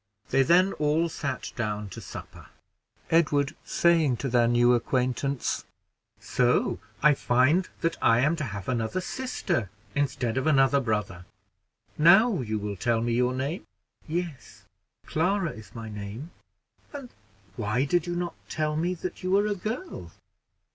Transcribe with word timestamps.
They 0.31 0.41
then 0.41 0.73
all 0.79 1.09
sat 1.09 1.53
down 1.55 1.87
to 1.89 2.01
supper, 2.01 2.47
Edward 3.11 3.55
saying 3.63 4.17
to 4.17 4.29
their 4.29 4.47
new 4.47 4.73
acquaintance, 4.73 5.63
"So 6.19 6.79
I 7.03 7.13
find 7.13 7.69
that 7.81 7.97
I 8.01 8.21
am 8.21 8.35
to 8.37 8.43
have 8.45 8.67
another 8.67 8.99
sister 8.99 9.69
instead 9.93 10.37
of 10.37 10.47
another 10.47 10.79
brother. 10.79 11.25
Now 11.99 12.41
you 12.41 12.57
will 12.57 12.77
tell 12.77 13.01
me 13.01 13.13
your 13.13 13.35
name?" 13.35 13.67
"Yes; 14.07 14.63
Clara 15.05 15.51
is 15.51 15.75
my 15.75 15.87
name." 15.87 16.31
"And 16.93 17.11
why 17.55 17.85
did 17.85 18.07
you 18.07 18.15
not 18.15 18.33
tell 18.49 18.75
me 18.75 18.95
that 18.95 19.21
you 19.21 19.29
were 19.29 19.45
a 19.45 19.53
girl?" 19.53 20.11